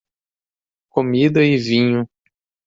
Comida 0.89 1.43
e 1.43 1.57
vinho 1.57 2.09